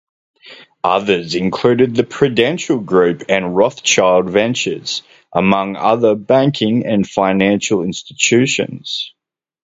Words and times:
Others 0.83 1.35
included 1.35 1.93
the 1.95 2.03
Prudential 2.03 2.79
Group 2.79 3.21
and 3.29 3.55
Rothschild 3.55 4.31
Ventures, 4.31 5.03
among 5.31 5.75
other 5.75 6.15
banking 6.15 6.87
and 6.87 7.07
financial 7.07 7.83
institutions. 7.83 9.13